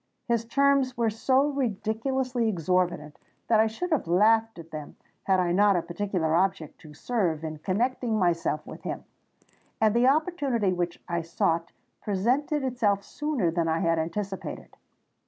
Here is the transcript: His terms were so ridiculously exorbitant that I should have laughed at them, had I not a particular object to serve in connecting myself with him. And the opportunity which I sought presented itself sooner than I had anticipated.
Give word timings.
His 0.27 0.45
terms 0.45 0.97
were 0.97 1.11
so 1.11 1.49
ridiculously 1.49 2.49
exorbitant 2.49 3.19
that 3.47 3.59
I 3.59 3.67
should 3.67 3.91
have 3.91 4.07
laughed 4.07 4.57
at 4.57 4.71
them, 4.71 4.95
had 5.25 5.39
I 5.39 5.51
not 5.51 5.75
a 5.75 5.83
particular 5.83 6.33
object 6.33 6.79
to 6.81 6.95
serve 6.95 7.43
in 7.43 7.59
connecting 7.59 8.17
myself 8.17 8.65
with 8.65 8.81
him. 8.81 9.03
And 9.79 9.93
the 9.95 10.07
opportunity 10.07 10.73
which 10.73 10.99
I 11.07 11.21
sought 11.21 11.71
presented 12.01 12.63
itself 12.63 13.03
sooner 13.03 13.51
than 13.51 13.67
I 13.67 13.77
had 13.81 13.99
anticipated. 13.99 14.75